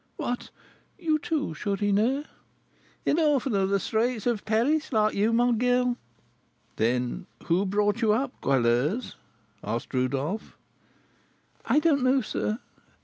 "What! 0.17 0.49
you, 0.97 1.19
too, 1.19 1.53
Chourineur?" 1.53 2.23
"An 3.05 3.19
orphan 3.19 3.53
of 3.53 3.69
the 3.69 3.79
streets 3.79 4.25
of 4.25 4.45
Paris 4.45 4.91
like 4.91 5.13
you, 5.13 5.31
my 5.31 5.51
girl." 5.51 5.95
"Then 6.77 7.27
who 7.43 7.67
brought 7.67 8.01
you 8.01 8.11
up, 8.11 8.33
Goualeuse?" 8.41 9.15
asked 9.63 9.93
Rodolph. 9.93 10.57
"I 11.67 11.77
don't 11.77 12.01
know, 12.01 12.21
sir. 12.21 12.57